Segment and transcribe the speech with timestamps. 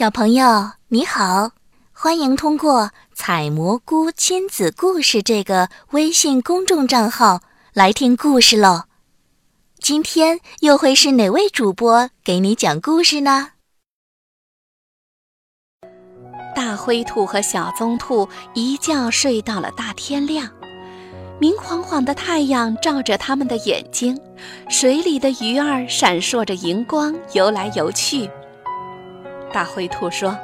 [0.00, 1.50] 小朋友你好，
[1.92, 7.42] 欢迎通过“采蘑菇亲子故事”这个微信公众账号
[7.74, 8.84] 来听故事喽。
[9.78, 13.48] 今天又会是哪位主播给你讲故事呢？
[16.56, 20.48] 大灰兔和小棕兔一觉睡到了大天亮，
[21.38, 24.18] 明晃晃的太阳照着他们的眼睛，
[24.70, 28.30] 水里的鱼儿闪烁着荧光游来游去。
[29.52, 30.36] 大灰兔说：“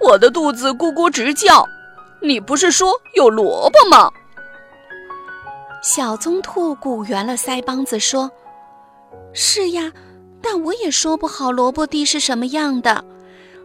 [0.00, 1.66] 我的肚子咕咕直叫，
[2.20, 4.10] 你不是说有萝卜吗？”
[5.82, 8.30] 小棕兔鼓圆了腮帮子说
[9.32, 9.92] ：“是呀，
[10.42, 13.04] 但我也说不好萝卜地是什么样的。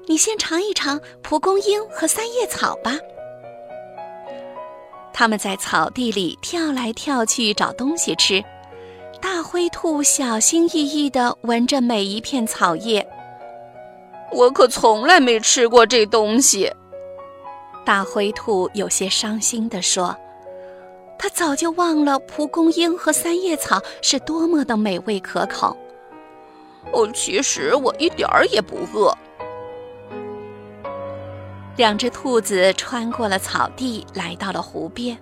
[0.07, 2.97] 你先尝一尝蒲公英和三叶草吧。”
[5.13, 8.43] 他们在草地里跳来跳去找东西吃，
[9.21, 13.05] 大灰兔小心翼翼地闻着每一片草叶。
[14.31, 16.71] 我可从来没吃过这东西，
[17.85, 20.15] 大灰兔有些伤心地说
[21.19, 25.75] ：“他早就忘了蒲公英和三叶草是多么的美味可口。”
[26.93, 29.15] 哦，其实我一点儿也不饿。
[31.77, 35.17] 两只兔子穿过了草地，来到了湖边。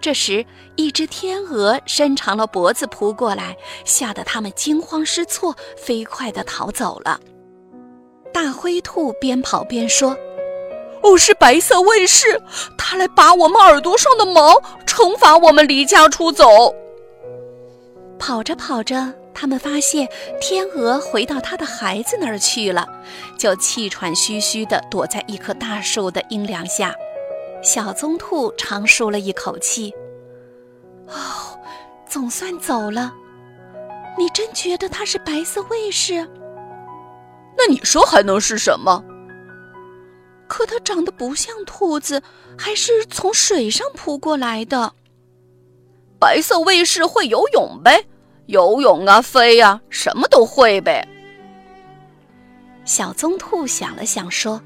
[0.00, 0.44] 这时，
[0.76, 7.20] 一只天鹅伸长了脖子扑过来，吓得它们惊慌失措，飞快地逃走了。
[8.32, 10.16] 大灰兔边跑边说
[11.02, 12.40] ：“哦，是白色卫士，
[12.78, 14.54] 他来拔我们耳朵上的毛，
[14.86, 16.74] 惩罚我们离家出走。”
[18.18, 20.06] 跑着跑着，他们发现
[20.40, 22.86] 天鹅回到它的孩子那儿去了，
[23.38, 26.94] 就气喘吁吁地躲在一棵大树的阴凉下。
[27.62, 29.92] 小棕兔长舒了一口气
[31.08, 31.58] ：“哦，
[32.08, 33.12] 总算走了。
[34.18, 36.26] 你真觉得它是白色卫士？”
[37.60, 39.04] 那你说还能是什么？
[40.48, 42.22] 可它长得不像兔子，
[42.56, 44.94] 还是从水上扑过来的。
[46.18, 48.02] 白色卫士会游泳呗，
[48.46, 51.06] 游泳啊，飞呀，什么都会呗。
[52.86, 54.60] 小棕兔想了想说：“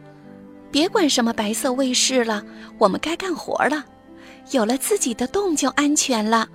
[0.71, 2.45] 别管什么白色卫士了，
[2.79, 3.85] 我们该干活了。
[4.53, 6.47] 有了自己的洞就安全了，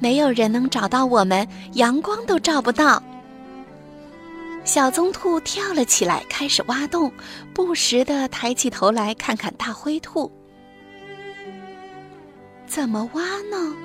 [0.00, 3.00] 没有人能找到我们，阳光都照不到。”
[4.64, 7.12] 小棕兔跳了起来，开始挖洞，
[7.52, 10.32] 不时地抬起头来看看大灰兔。
[12.66, 13.76] 怎么挖呢？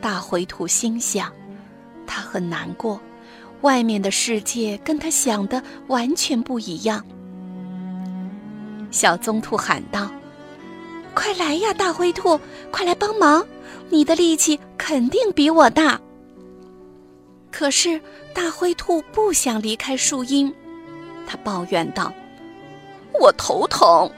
[0.00, 1.32] 大灰兔心想，
[2.04, 3.00] 它很难过，
[3.60, 7.02] 外面的世界跟它想的完全不一样。
[8.90, 10.10] 小棕兔喊道
[11.14, 12.38] ：“快来呀，大灰兔，
[12.72, 13.46] 快来帮忙！
[13.88, 15.98] 你的力气肯定比我大。”
[17.56, 18.00] 可是
[18.34, 20.52] 大灰兔不想离开树荫，
[21.24, 22.12] 他抱怨道
[23.20, 24.10] ：“我头疼，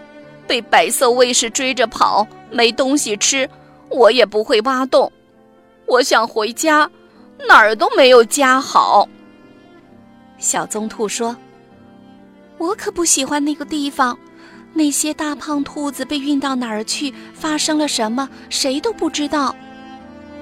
[0.47, 3.47] 被白色卫士追着跑，没东西吃，
[3.91, 5.13] 我也不会挖洞。
[5.85, 6.91] 我想回家，
[7.47, 9.07] 哪儿都没有家好。”
[10.39, 11.37] 小棕兔说
[12.57, 14.19] ：“我可不喜欢那个地方，
[14.73, 19.55] 那些大胖兔子被运到哪儿去，发生了什么，谁都不知道。”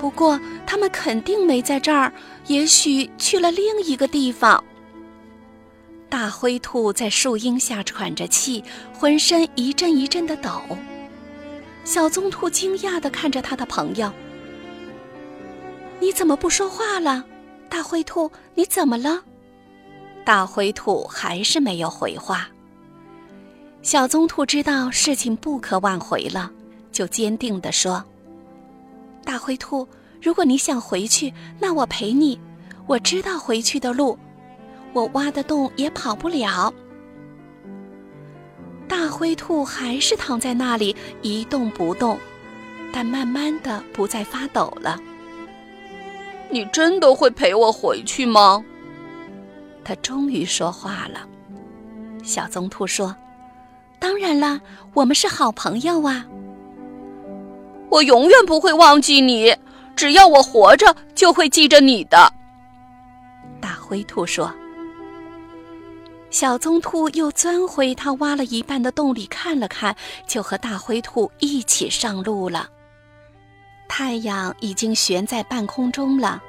[0.04, 2.12] 不过，他们肯定没在这儿，
[2.46, 4.62] 也许去了另一个地方。
[6.10, 8.62] 大灰兔在树荫下喘着气，
[8.92, 10.60] 浑身一阵一阵的抖。
[11.84, 14.12] 小棕兔惊讶地看着他的朋友
[15.98, 17.24] ：“你怎么不说话了？
[17.70, 19.24] 大灰兔，你怎么了？”
[20.22, 22.46] 大灰兔还是没有回话。
[23.80, 26.52] 小棕兔知道事情不可挽回了，
[26.92, 28.04] 就坚定地说。
[29.24, 29.88] 大灰兔，
[30.22, 32.38] 如果你想回去，那我陪你。
[32.86, 34.18] 我知道回去的路，
[34.92, 36.72] 我挖的洞也跑不了。
[38.86, 42.18] 大灰兔还是躺在那里一动不动，
[42.92, 45.00] 但慢慢的不再发抖了。
[46.50, 48.62] 你真的会陪我回去吗？
[49.82, 51.26] 他终于说话了。
[52.22, 53.16] 小棕兔说
[53.98, 54.60] ：“当然啦，
[54.92, 56.26] 我们是好朋友啊。”
[57.94, 59.56] 我永远不会忘记你，
[59.94, 62.28] 只要我活着，就会记着你的。
[63.60, 64.52] 大灰兔说。
[66.28, 69.94] 小棕兔又钻回它挖了一半的洞里看了看，
[70.26, 72.68] 就和大灰兔一起上路了。
[73.88, 76.42] 太阳已经悬在半空中了，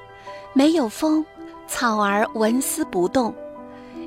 [0.53, 1.23] 没有风，
[1.67, 3.31] 草儿纹丝不动，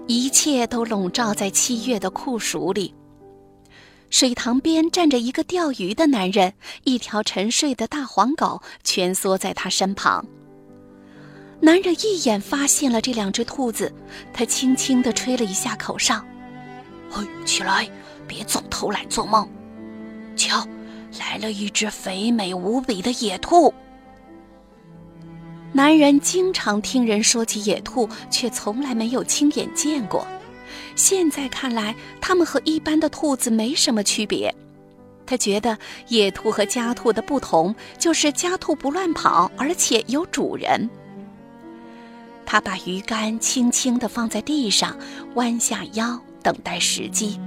[0.09, 2.93] 一切都笼罩在七月的酷暑里。
[4.11, 10.25] 水塘边站着一个钓鱼的男人，一条沉睡的大黄狗蜷缩在他身旁。
[11.61, 13.93] 男人一眼发现了这两只兔子，
[14.33, 16.25] 他轻轻地吹了一下口哨
[17.11, 17.89] ：“嘿，起来，
[18.27, 19.49] 别总偷懒做梦。
[20.37, 20.67] 瞧，
[21.19, 23.75] 来了一只肥美无比的野兔。
[25.73, 30.27] 男人经常听人说起野兔，却从来没有亲眼见过。
[30.99, 34.53] 现在看来，它们和一般的兔子没什么区别。
[35.25, 35.79] 他觉得
[36.09, 40.91] 野兔和家兔的不同就是家兔不乱跑，而且有主人。
[42.45, 44.99] 他把鱼竿轻轻地放在地上，
[45.35, 47.39] 弯下腰等待时机。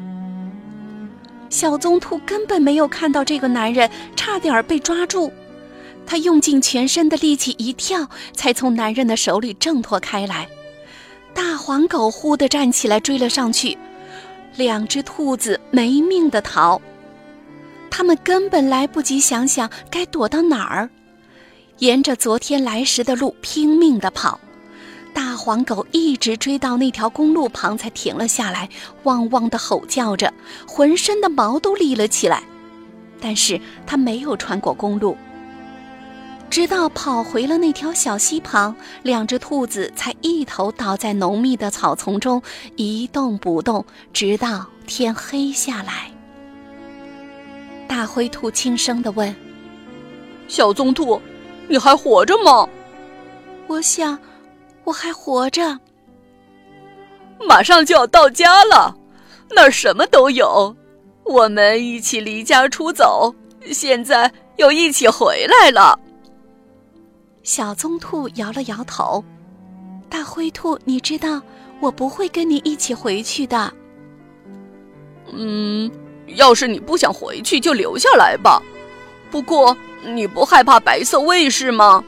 [1.49, 5.29] 小棕兔根本没有看到这个男人，差点被抓住。
[6.05, 10.47] 他用尽全身的力气一跳，才从男人的手里挣脱开来。
[11.33, 13.77] 大黄狗忽地站起来追了上去，
[14.55, 16.81] 两只兔子没命地逃。
[17.89, 20.89] 他们根本来不及想想该躲到哪儿，
[21.79, 24.39] 沿着昨天来时的路拼命地跑。
[25.13, 28.69] 大黄狗一直追到那条公路旁才停了下来，
[29.03, 30.33] 汪汪地吼叫着，
[30.65, 32.43] 浑身的毛都立了起来。
[33.19, 35.17] 但是它没有穿过公路，
[36.51, 42.43] 直到跑回了那条小溪旁，两只兔子才一头倒在浓密的草丛中，
[42.75, 46.11] 一动不动，直到天黑下来。
[47.87, 49.33] 大灰兔轻声地问
[50.49, 51.21] ：“小棕兔，
[51.69, 52.67] 你还活着吗
[53.67, 54.19] ？”“我想，
[54.83, 55.79] 我还活着。
[57.47, 58.93] ”“马上就要到家了，
[59.51, 60.75] 那儿什么都有。
[61.23, 63.33] 我们一起离家出走，
[63.71, 65.97] 现在又一起回来了。”
[67.43, 69.23] 小棕兔摇了摇头。
[70.09, 71.41] “大灰兔，你知道，
[71.79, 73.73] 我不会跟你一起回去的。
[75.33, 75.91] ”“嗯。”
[76.35, 78.61] 要是你不想回去，就留下来吧。
[79.29, 82.01] 不过，你不害怕白色卫士吗？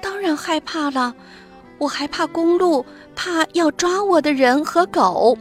[0.00, 1.14] 当然害怕了，
[1.76, 2.82] 我还怕公路，
[3.14, 5.36] 怕要抓我的人和狗。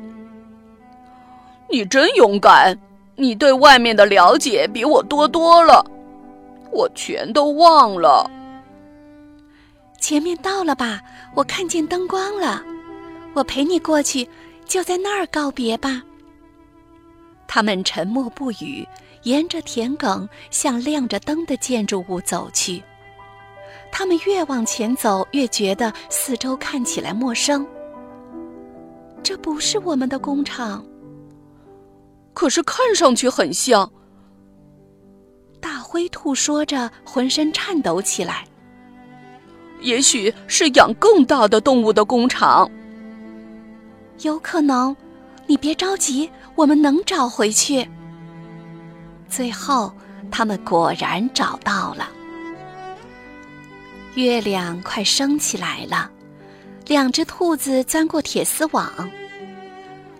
[1.69, 2.77] 你真勇敢，
[3.15, 5.85] 你对外面的了解比我多多了，
[6.71, 8.29] 我全都忘了。
[9.99, 11.01] 前面到了吧？
[11.35, 12.63] 我看见灯光了，
[13.33, 14.27] 我陪你过去，
[14.65, 16.01] 就在那儿告别吧。
[17.47, 18.87] 他们沉默不语，
[19.23, 22.81] 沿着田埂向亮着灯的建筑物走去。
[23.91, 27.65] 他们越往前走，越觉得四周看起来陌生。
[29.21, 30.85] 这不是我们的工厂，
[32.33, 33.91] 可是看上去很像。
[35.59, 38.45] 大灰兔说着，浑身颤抖起来。
[39.81, 42.69] 也许是养更大的动物的工厂，
[44.21, 44.95] 有可能。
[45.47, 47.89] 你别着急，我们能找回去。
[49.27, 49.91] 最后，
[50.29, 52.07] 他们果然找到了。
[54.13, 56.11] 月亮快升起来了，
[56.85, 59.09] 两只兔子钻过铁丝网，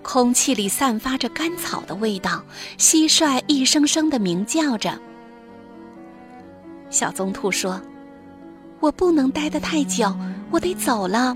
[0.02, 2.44] 空气里散发着干草的味道。
[2.78, 4.98] 蟋蟀一声声的鸣叫着。
[6.90, 7.80] 小棕兔说
[8.80, 10.14] ：“我不能待得太久，
[10.52, 11.36] 我得走了。”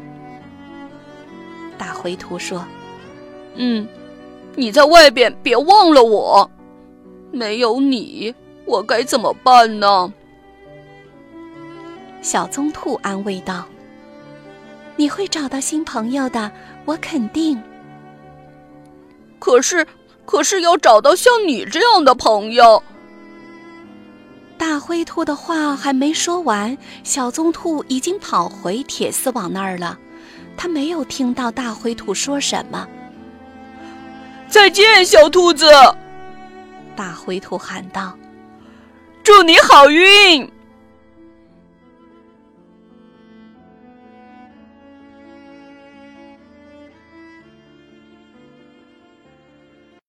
[1.78, 2.66] 大灰兔说。
[3.56, 3.88] 嗯，
[4.56, 6.50] 你在外边别忘了我。
[7.32, 8.34] 没有你，
[8.66, 10.12] 我该怎么办呢？
[12.22, 13.66] 小棕兔安慰道
[14.96, 16.52] ：“你会找到新朋友的，
[16.86, 17.62] 我肯定。
[19.40, 19.86] 可是，
[20.26, 22.82] 可是要找到像你这样的朋友。”
[24.66, 30.00] 大灰兔的话还没说完，小棕兔已经跑回铁丝网那儿了。
[30.56, 32.88] 它没有听到大灰兔说什么。
[34.48, 35.70] 再见，小兔子！
[36.96, 38.18] 大灰兔喊道
[39.22, 40.50] ：“祝你好运！”